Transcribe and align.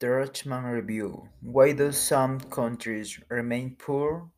The 0.00 0.06
Rachman 0.06 0.62
Review 0.72 1.28
Why 1.40 1.72
do 1.72 1.90
some 1.90 2.38
countries 2.38 3.18
remain 3.30 3.74
poor? 3.80 4.30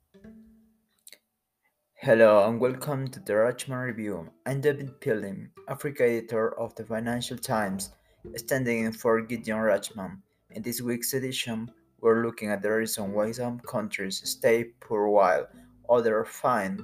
Hello 1.96 2.48
and 2.48 2.58
welcome 2.58 3.08
to 3.08 3.20
the 3.20 3.34
Rachman 3.34 3.84
Review. 3.84 4.30
I'm 4.46 4.62
David 4.62 4.98
Pilling, 5.02 5.50
Africa 5.68 6.04
editor 6.04 6.58
of 6.58 6.74
the 6.76 6.84
Financial 6.84 7.36
Times, 7.36 7.90
standing 8.36 8.86
in 8.86 8.92
for 8.92 9.20
Gideon 9.20 9.58
Rachman. 9.58 10.22
In 10.52 10.62
this 10.62 10.80
week's 10.80 11.12
edition, 11.12 11.70
we're 12.00 12.24
looking 12.24 12.48
at 12.48 12.62
the 12.62 12.72
reason 12.72 13.12
why 13.12 13.30
some 13.32 13.60
countries 13.60 14.22
stay 14.24 14.64
poor 14.80 15.10
while 15.10 15.46
others 15.90 16.28
find 16.28 16.82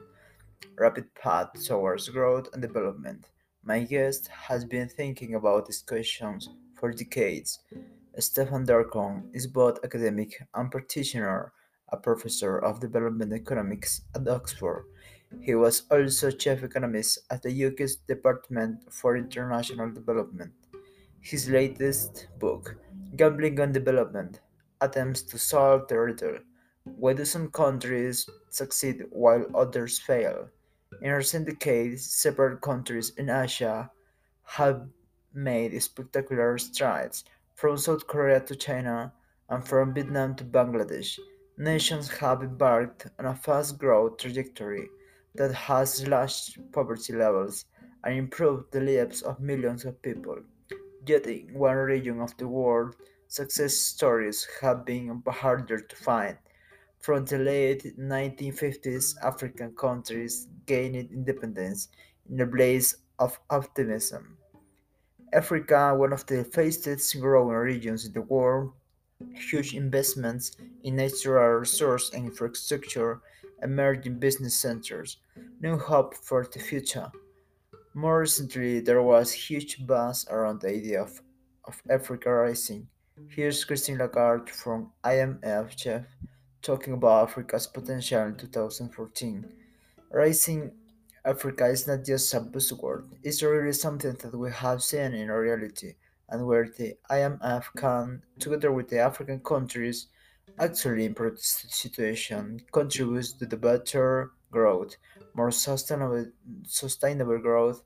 rapid 0.79 1.15
paths 1.15 1.67
towards 1.67 2.11
growth 2.11 2.49
and 2.53 2.61
development. 2.61 3.31
My 3.65 3.85
guest 3.85 4.29
has 4.29 4.67
been 4.67 4.91
thinking 4.91 5.35
about 5.35 5.65
these 5.65 5.81
questions 5.81 6.51
for 6.75 6.93
decades 6.93 7.61
Stefan 8.19 8.67
Dercon 8.67 9.25
is 9.35 9.47
both 9.47 9.85
academic 9.85 10.43
and 10.55 10.71
practitioner, 10.71 11.53
a 11.91 11.97
professor 11.97 12.59
of 12.59 12.81
development 12.81 13.33
economics 13.33 14.03
at 14.15 14.27
Oxford. 14.27 14.87
He 15.41 15.55
was 15.55 15.83
also 15.91 16.31
chief 16.31 16.63
economist 16.63 17.19
at 17.31 17.43
the 17.43 17.67
UK's 17.67 17.97
Department 17.97 18.93
for 18.93 19.17
International 19.17 19.91
Development. 19.91 20.53
His 21.21 21.49
latest 21.49 22.29
book, 22.39 22.77
Gambling 23.17 23.61
on 23.61 23.73
Development, 23.73 24.41
attempts 24.81 25.23
to 25.23 25.39
solve 25.39 25.89
the 25.89 25.99
riddle 25.99 26.39
why 26.87 27.13
do 27.15 27.25
some 27.25 27.51
countries 27.51 28.31
succeed 28.49 29.07
while 29.11 29.45
others 29.57 29.99
fail? 29.99 30.49
In 31.03 31.11
recent 31.11 31.47
decades, 31.47 32.09
several 32.09 32.57
countries 32.57 33.11
in 33.19 33.29
Asia 33.29 33.91
have 34.45 34.87
made 35.35 35.83
spectacular 35.83 36.57
strides 36.59 37.25
from 37.57 37.79
South 37.79 38.07
Korea 38.07 38.39
to 38.41 38.55
China, 38.55 39.15
and 39.49 39.67
from 39.67 39.95
Vietnam 39.95 40.35
to 40.37 40.45
Bangladesh, 40.45 41.19
nations 41.57 42.11
have 42.11 42.43
embarked 42.43 43.07
on 43.19 43.25
a 43.25 43.35
fast 43.35 43.79
growth 43.79 44.19
trajectory 44.19 44.91
that 45.35 45.55
has 45.55 45.95
slashed 45.95 46.59
poverty 46.71 47.15
levels 47.15 47.65
and 48.05 48.15
improved 48.15 48.71
the 48.73 48.81
lives 48.81 49.23
of 49.23 49.41
millions 49.41 49.87
of 49.87 50.03
people. 50.03 50.37
Yet, 51.07 51.27
in 51.27 51.49
one 51.55 51.77
region 51.77 52.21
of 52.21 52.37
the 52.37 52.47
world, 52.47 52.95
success 53.29 53.75
stories 53.75 54.47
have 54.61 54.85
been 54.85 55.23
harder 55.27 55.81
to 55.81 55.97
find. 55.97 56.37
From 57.01 57.25
the 57.25 57.39
late 57.39 57.99
1950s, 57.99 59.15
African 59.23 59.75
countries 59.77 60.49
gained 60.67 60.97
independence 60.97 61.89
in 62.29 62.39
a 62.39 62.47
blaze 62.47 62.97
of 63.19 63.39
optimism. 63.49 64.37
Africa, 65.33 65.95
one 65.95 66.13
of 66.13 66.25
the 66.27 66.45
fastest 66.45 67.21
growing 67.21 67.57
regions 67.57 68.05
in 68.07 68.13
the 68.13 68.23
world, 68.23 68.73
huge 69.35 69.75
investments 69.75 70.53
in 70.85 70.97
natural 70.97 71.61
resource 71.61 72.13
and 72.13 72.27
infrastructure, 72.27 73.21
emerging 73.63 74.19
business 74.19 74.55
centers, 74.55 75.19
new 75.61 75.77
hope 75.77 76.15
for 76.15 76.47
the 76.53 76.59
future. 76.59 77.11
More 77.95 78.21
recently, 78.21 78.81
there 78.81 79.03
was 79.03 79.33
huge 79.33 79.87
buzz 79.87 80.27
around 80.31 80.61
the 80.61 80.69
idea 80.69 81.03
of, 81.03 81.21
of 81.65 81.81
Africa 81.89 82.31
rising. 82.31 82.89
Here's 83.31 83.65
Christine 83.65 83.99
Lagarde 83.99 84.51
from 84.51 84.93
IMF 85.03 85.77
chief 85.77 86.03
talking 86.61 86.93
about 86.95 87.29
Africa's 87.29 87.67
potential 87.67 88.23
in 88.23 88.35
2014. 88.35 89.47
Rising 90.11 90.73
Africa 91.27 91.67
is 91.67 91.89
not 91.89 92.05
just 92.05 92.33
a 92.35 92.41
buzzword, 92.41 93.05
it's 93.25 93.43
really 93.43 93.73
something 93.73 94.15
that 94.23 94.39
we 94.39 94.49
have 94.53 94.81
seen 94.81 95.13
in 95.13 95.29
reality, 95.29 95.95
and 96.29 96.47
where 96.47 96.69
the 96.69 96.97
IMF 97.11 97.65
can, 97.77 98.23
together 98.39 98.71
with 98.71 98.89
the 98.89 99.01
African 99.01 99.41
countries, 99.41 100.07
actually 100.57 101.05
improve 101.05 101.35
the 101.35 101.43
situation, 101.43 102.63
contributes 102.71 103.33
to 103.33 103.47
the 103.47 103.57
better 103.57 104.31
growth, 104.53 104.97
more 105.35 105.51
sustainable, 105.51 106.27
sustainable 106.65 107.39
growth, 107.39 107.83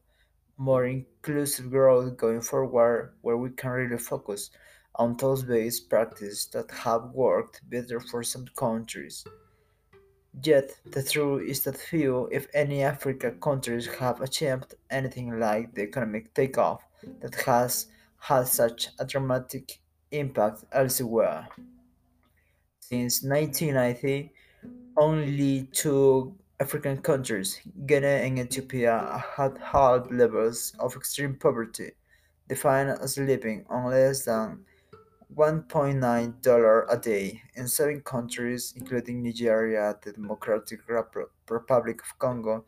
more 0.58 0.84
inclusive 0.84 1.70
growth 1.70 2.18
going 2.18 2.42
forward, 2.42 3.14
where 3.22 3.38
we 3.38 3.48
can 3.50 3.70
really 3.70 3.96
focus 3.96 4.50
on 4.96 5.16
those 5.16 5.42
based 5.44 5.88
practices 5.88 6.46
that 6.52 6.70
have 6.70 7.04
worked 7.14 7.62
better 7.70 8.00
for 8.00 8.22
some 8.22 8.44
countries. 8.54 9.24
Yet, 10.42 10.78
the 10.86 11.02
truth 11.02 11.48
is 11.48 11.64
that 11.64 11.76
few, 11.76 12.28
if 12.30 12.46
any, 12.54 12.82
African 12.82 13.40
countries 13.40 13.86
have 13.98 14.20
achieved 14.20 14.74
anything 14.88 15.38
like 15.38 15.74
the 15.74 15.82
economic 15.82 16.32
takeoff 16.34 16.84
that 17.20 17.34
has 17.46 17.88
had 18.18 18.46
such 18.46 18.88
a 18.98 19.04
dramatic 19.04 19.80
impact 20.12 20.64
elsewhere. 20.72 21.48
Since 22.78 23.22
1990, 23.22 24.32
only 24.96 25.68
two 25.72 26.36
African 26.60 27.00
countries, 27.02 27.60
Ghana 27.86 28.06
and 28.06 28.38
Ethiopia, 28.38 29.24
had 29.36 29.58
had 29.58 30.12
levels 30.12 30.74
of 30.78 30.94
extreme 30.94 31.34
poverty, 31.34 31.92
defined 32.48 32.90
as 32.90 33.18
living 33.18 33.64
on 33.68 33.90
less 33.90 34.24
than 34.24 34.64
$1.9 35.36 36.84
a 36.88 36.96
day 36.98 37.42
in 37.54 37.68
seven 37.68 38.00
countries, 38.00 38.74
including 38.76 39.22
Nigeria, 39.22 39.96
the 40.02 40.12
Democratic 40.12 40.80
Republic 40.88 42.00
of 42.02 42.18
Congo, 42.18 42.64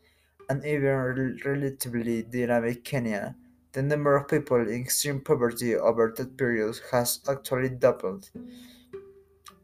and 0.48 0.64
even 0.64 1.38
relatively 1.44 2.22
dynamic 2.22 2.84
Kenya. 2.84 3.34
The 3.72 3.82
number 3.82 4.16
of 4.16 4.28
people 4.28 4.60
in 4.60 4.82
extreme 4.82 5.20
poverty 5.20 5.74
over 5.74 6.12
that 6.16 6.36
period 6.36 6.78
has 6.92 7.20
actually 7.28 7.70
doubled. 7.70 8.30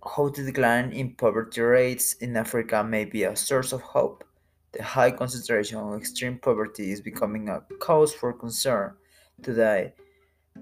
How 0.02 0.28
the 0.30 0.44
decline 0.44 0.92
in 0.92 1.14
poverty 1.14 1.60
rates 1.60 2.14
in 2.14 2.36
Africa 2.36 2.82
may 2.82 3.04
be 3.04 3.24
a 3.24 3.36
source 3.36 3.72
of 3.72 3.82
hope, 3.82 4.24
the 4.72 4.82
high 4.82 5.10
concentration 5.10 5.78
of 5.78 5.98
extreme 5.98 6.38
poverty 6.38 6.90
is 6.90 7.00
becoming 7.00 7.48
a 7.48 7.62
cause 7.80 8.14
for 8.14 8.32
concern 8.32 8.94
today 9.42 9.92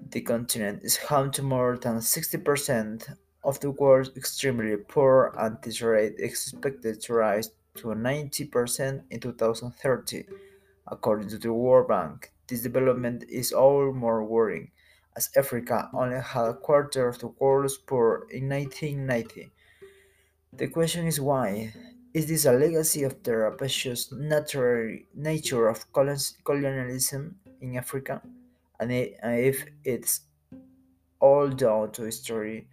the 0.09 0.21
continent 0.21 0.83
is 0.83 0.97
home 0.97 1.31
to 1.31 1.43
more 1.43 1.77
than 1.77 1.97
60% 1.97 3.17
of 3.43 3.59
the 3.59 3.71
world's 3.71 4.15
extremely 4.15 4.75
poor, 4.77 5.33
and 5.37 5.57
this 5.61 5.81
rate 5.81 6.15
is 6.17 6.31
expected 6.31 7.01
to 7.01 7.13
rise 7.13 7.51
to 7.75 7.87
90% 7.87 9.03
in 9.09 9.19
2030, 9.19 10.25
according 10.87 11.29
to 11.29 11.37
the 11.37 11.53
World 11.53 11.87
Bank. 11.87 12.31
This 12.47 12.61
development 12.61 13.23
is 13.29 13.51
all 13.51 13.93
more 13.93 14.23
worrying, 14.23 14.71
as 15.15 15.29
Africa 15.35 15.89
only 15.93 16.19
had 16.19 16.47
a 16.47 16.53
quarter 16.53 17.07
of 17.07 17.19
the 17.19 17.27
world's 17.27 17.77
poor 17.77 18.27
in 18.31 18.49
1990. 18.49 19.51
The 20.53 20.67
question 20.67 21.07
is 21.07 21.19
why? 21.21 21.73
Is 22.13 22.27
this 22.27 22.45
a 22.45 22.53
legacy 22.53 23.03
of 23.03 23.21
the 23.23 23.35
rapacious 23.35 24.11
nature 24.11 25.67
of 25.67 25.85
colonialism 25.93 27.35
in 27.61 27.77
Africa? 27.77 28.21
And, 28.79 28.91
if 28.91 29.65
it's 29.83 30.21
all 31.19 31.49
down 31.49 31.91
to 31.93 32.03
history, 32.03 32.67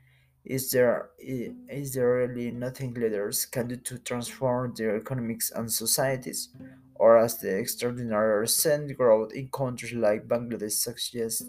is 0.45 0.71
there 0.71 1.11
is 1.19 1.95
there 1.95 2.17
really 2.17 2.51
nothing 2.51 2.93
leaders 2.93 3.47
can 3.47 3.69
do 3.69 3.77
to 3.77 3.99
transform 3.99 4.75
their 4.77 4.97
economics 4.97 5.51
and 5.51 5.73
societies? 5.73 6.51
Or 6.97 7.19
as 7.19 7.39
the 7.39 7.59
extraordinary 7.59 8.41
recent 8.41 8.97
growth 8.97 9.33
in 9.33 9.49
countries 9.49 9.95
like 9.95 10.29
Bangladesh 10.29 10.73
suggests, 10.73 11.49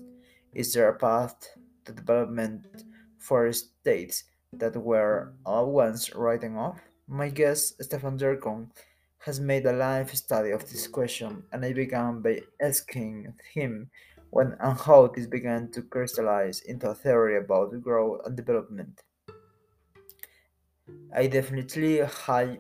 is 0.53 0.73
there 0.73 0.89
a 0.89 0.97
path 0.97 1.35
to 1.83 1.91
development 1.91 2.65
for 3.19 3.51
states 3.51 4.23
that 4.53 4.75
were 4.75 5.33
all 5.45 5.71
once 5.71 6.15
writing 6.15 6.57
off? 6.57 6.79
My 7.07 7.29
guest, 7.29 7.83
Stefan 7.83 8.17
Dercon, 8.17 8.69
has 9.19 9.39
made 9.39 9.65
a 9.65 9.73
life 9.73 10.15
study 10.15 10.51
of 10.51 10.61
this 10.71 10.87
question, 10.87 11.43
and 11.51 11.65
I 11.65 11.73
began 11.73 12.21
by 12.21 12.41
asking 12.61 13.33
him 13.53 13.89
when 14.35 14.57
and 14.59 14.77
how 14.77 15.07
this 15.07 15.27
began 15.27 15.71
to 15.71 15.81
crystallize 15.81 16.59
into 16.67 16.89
a 16.89 16.93
theory 16.93 17.37
about 17.37 17.81
growth 17.81 18.19
and 18.25 18.35
development. 18.35 19.01
I 21.15 21.27
definitely 21.27 21.99
had, 21.99 22.59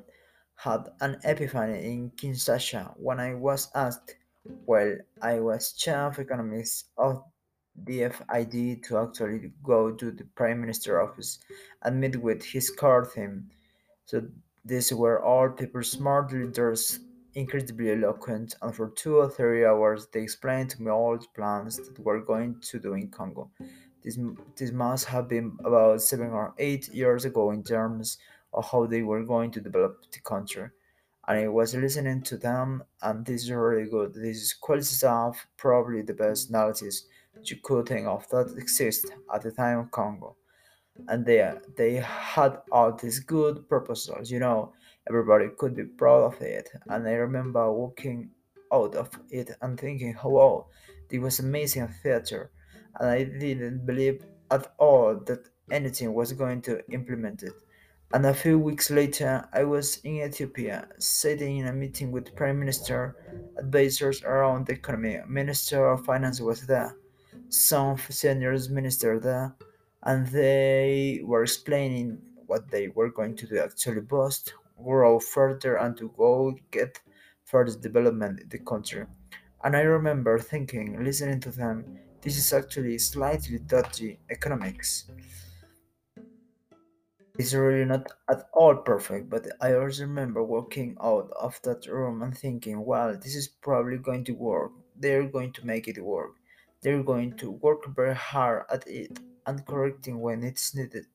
had 0.55 0.87
an 1.01 1.19
epiphany 1.25 1.83
in 1.83 2.11
Kinshasa 2.11 2.93
when 2.95 3.19
I 3.19 3.33
was 3.33 3.67
asked, 3.75 4.15
while 4.63 4.95
I 5.21 5.41
was 5.41 5.73
chief 5.73 6.17
economist 6.17 6.85
of 6.97 7.21
the 7.75 8.03
DFID, 8.03 8.81
to 8.83 8.97
actually 8.99 9.51
go 9.61 9.91
to 9.91 10.11
the 10.11 10.23
Prime 10.33 10.61
Minister 10.61 11.01
office 11.01 11.39
and 11.81 11.99
meet 11.99 12.15
with 12.15 12.41
his 12.41 12.69
core 12.69 13.03
team. 13.03 13.49
So 14.05 14.21
these 14.63 14.93
were 14.93 15.21
all 15.21 15.49
people 15.49 15.83
smart 15.83 16.31
leaders 16.31 17.01
incredibly 17.35 17.91
eloquent, 17.91 18.55
and 18.61 18.75
for 18.75 18.89
two 18.91 19.17
or 19.17 19.29
three 19.29 19.65
hours 19.65 20.07
they 20.11 20.21
explained 20.23 20.69
to 20.71 20.81
me 20.81 20.89
all 20.91 21.17
the 21.17 21.27
plans 21.35 21.77
that 21.77 21.99
we're 21.99 22.21
going 22.21 22.59
to 22.61 22.79
do 22.79 22.93
in 22.93 23.09
Congo. 23.09 23.51
This, 24.03 24.17
this 24.57 24.71
must 24.71 25.05
have 25.05 25.27
been 25.27 25.57
about 25.63 26.01
seven 26.01 26.29
or 26.29 26.53
eight 26.57 26.87
years 26.89 27.25
ago 27.25 27.51
in 27.51 27.63
terms 27.63 28.17
of 28.53 28.69
how 28.71 28.85
they 28.87 29.01
were 29.03 29.23
going 29.25 29.51
to 29.51 29.61
develop 29.61 30.05
the 30.11 30.19
country. 30.21 30.69
And 31.27 31.39
I 31.39 31.47
was 31.49 31.75
listening 31.75 32.21
to 32.23 32.37
them, 32.37 32.83
and 33.01 33.25
this 33.25 33.43
is 33.43 33.51
really 33.51 33.89
good. 33.89 34.13
This 34.13 34.37
is 34.41 34.53
quality 34.53 34.85
stuff, 34.85 35.47
probably 35.57 36.01
the 36.03 36.13
best 36.13 36.49
analysis 36.49 37.05
you 37.43 37.57
could 37.63 37.87
think 37.87 38.07
of 38.07 38.27
that 38.29 38.55
exists 38.57 39.05
at 39.33 39.41
the 39.41 39.51
time 39.51 39.79
of 39.79 39.91
Congo. 39.91 40.35
and 41.07 41.25
they 41.25 41.53
they 41.77 41.95
had 41.95 42.57
all 42.71 42.91
these 42.93 43.19
good 43.19 43.67
proposals. 43.69 44.31
You 44.31 44.39
know, 44.39 44.73
everybody 45.07 45.49
could 45.57 45.75
be 45.75 45.83
proud 45.83 46.23
of 46.23 46.41
it. 46.41 46.69
And 46.87 47.07
I 47.07 47.13
remember 47.13 47.71
walking 47.71 48.29
out 48.71 48.95
of 48.95 49.09
it 49.29 49.51
and 49.61 49.79
thinking, 49.79 50.15
"Wow, 50.23 50.67
this 51.09 51.19
was 51.19 51.39
amazing 51.39 51.87
theater," 52.03 52.51
and 52.99 53.09
I 53.09 53.23
didn't 53.23 53.85
believe 53.85 54.25
at 54.51 54.73
all 54.77 55.15
that 55.25 55.49
anything 55.71 56.13
was 56.13 56.33
going 56.33 56.61
to 56.63 56.83
implement 56.91 57.43
it. 57.43 57.53
And 58.13 58.25
a 58.25 58.33
few 58.33 58.59
weeks 58.59 58.91
later, 58.91 59.47
I 59.51 59.63
was 59.63 59.97
in 60.03 60.17
Ethiopia, 60.17 60.87
sitting 60.99 61.57
in 61.57 61.67
a 61.67 61.73
meeting 61.73 62.11
with 62.11 62.35
Prime 62.35 62.59
Minister, 62.59 63.15
advisors 63.57 64.23
around 64.23 64.67
the 64.67 64.73
economy. 64.73 65.19
Minister 65.27 65.87
of 65.87 66.05
Finance 66.05 66.39
was 66.39 66.67
there, 66.67 66.95
some 67.49 67.97
senior 68.09 68.55
minister 68.69 69.19
there, 69.19 69.55
and 70.03 70.27
they 70.27 71.21
were 71.23 71.43
explaining 71.43 72.21
what 72.45 72.69
they 72.69 72.89
were 72.89 73.09
going 73.09 73.35
to 73.35 73.47
do 73.47 73.57
actually 73.57 74.01
boost, 74.01 74.53
grow 74.83 75.19
further, 75.19 75.77
and 75.77 75.97
to 75.97 76.13
go 76.17 76.55
get 76.71 76.99
further 77.43 77.77
development 77.77 78.41
in 78.41 78.49
the 78.49 78.59
country. 78.59 79.05
And 79.63 79.75
I 79.75 79.81
remember 79.81 80.37
thinking, 80.39 81.03
listening 81.03 81.39
to 81.41 81.51
them, 81.51 81.99
this 82.21 82.37
is 82.37 82.53
actually 82.53 82.97
slightly 82.97 83.59
dodgy 83.59 84.19
economics. 84.29 85.05
It's 87.37 87.53
really 87.53 87.83
not 87.83 88.11
at 88.29 88.47
all 88.53 88.75
perfect, 88.75 89.29
but 89.29 89.45
I 89.59 89.73
also 89.73 90.03
remember 90.03 90.41
walking 90.41 90.95
out 91.03 91.29
of 91.39 91.61
that 91.63 91.85
room 91.85 92.21
and 92.21 92.35
thinking, 92.35 92.85
well, 92.85 93.17
this 93.17 93.35
is 93.35 93.47
probably 93.47 93.97
going 93.97 94.23
to 94.25 94.31
work. 94.31 94.71
They're 94.97 95.27
going 95.27 95.51
to 95.53 95.65
make 95.65 95.87
it 95.87 96.01
work. 96.01 96.31
They're 96.81 97.03
going 97.03 97.35
to 97.37 97.51
work 97.51 97.93
very 97.93 98.15
hard 98.15 98.63
at 98.71 98.87
it 98.87 99.19
and 99.45 99.65
correcting 99.65 100.19
when 100.19 100.43
it's 100.43 100.73
needed. 100.73 101.07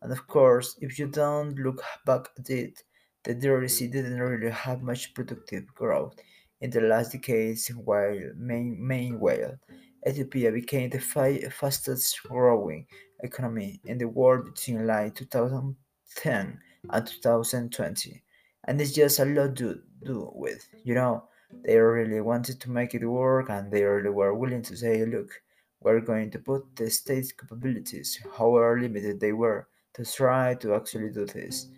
And 0.00 0.12
of 0.12 0.26
course, 0.26 0.76
if 0.80 0.98
you 0.98 1.08
don't 1.08 1.58
look 1.58 1.82
back 2.06 2.28
at 2.38 2.50
it, 2.50 2.82
the 3.24 3.34
DRC 3.34 3.88
didn't 3.88 4.18
really 4.20 4.50
have 4.50 4.82
much 4.82 5.14
productive 5.14 5.66
growth 5.74 6.14
in 6.60 6.70
the 6.70 6.80
last 6.80 7.12
decades 7.12 7.68
while 7.68 8.18
main, 8.36 8.76
meanwhile, 8.86 9.58
Ethiopia 10.06 10.52
became 10.52 10.90
the 10.90 11.00
fi- 11.00 11.48
fastest 11.48 12.22
growing 12.24 12.86
economy 13.22 13.80
in 13.84 13.98
the 13.98 14.08
world 14.08 14.44
between 14.46 14.86
like 14.86 15.14
2010 15.14 16.60
and 16.90 17.06
2020. 17.06 18.22
And 18.64 18.80
it's 18.80 18.92
just 18.92 19.18
a 19.18 19.24
lot 19.24 19.56
to 19.56 19.82
do 20.02 20.30
with, 20.34 20.68
you 20.84 20.94
know, 20.94 21.28
they 21.64 21.78
really 21.78 22.20
wanted 22.20 22.60
to 22.60 22.70
make 22.70 22.94
it 22.94 23.04
work 23.06 23.48
and 23.50 23.70
they 23.70 23.84
really 23.84 24.10
were 24.10 24.34
willing 24.34 24.62
to 24.62 24.76
say, 24.76 25.04
look, 25.04 25.42
we're 25.80 26.00
going 26.00 26.30
to 26.30 26.38
put 26.38 26.76
the 26.76 26.90
state's 26.90 27.32
capabilities, 27.32 28.18
however 28.36 28.80
limited 28.80 29.20
they 29.20 29.32
were, 29.32 29.68
to 29.94 30.04
try 30.04 30.54
to 30.56 30.74
actually 30.74 31.10
do 31.10 31.26
this. 31.26 31.68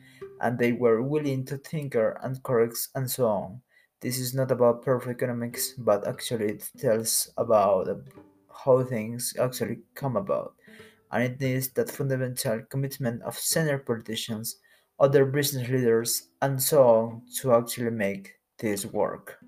And 0.41 0.59
they 0.59 0.73
were 0.73 1.03
willing 1.03 1.45
to 1.47 1.59
tinker 1.59 2.19
and 2.23 2.43
correct 2.43 2.89
and 2.95 3.11
so 3.11 3.29
on. 3.29 3.61
This 4.01 4.19
is 4.19 4.35
not 4.35 4.51
about 4.51 4.83
perfect 4.83 5.23
economics, 5.23 5.73
but 5.79 6.07
actually 6.07 6.47
it 6.47 6.71
tells 6.79 7.33
about 7.39 7.89
how 8.65 8.85
things 8.85 9.35
actually 9.41 9.79
come 9.95 10.17
about. 10.17 10.55
And 11.13 11.23
it 11.23 11.41
needs 11.41 11.69
that 11.71 11.91
fundamental 11.91 12.63
commitment 12.69 13.23
of 13.23 13.39
senior 13.39 13.79
politicians, 13.79 14.57
other 14.99 15.25
business 15.25 15.69
leaders, 15.69 16.29
and 16.43 16.63
so 16.63 16.87
on 16.87 17.23
to 17.37 17.55
actually 17.55 17.91
make 17.91 18.35
this 18.59 18.85
work. 18.87 19.39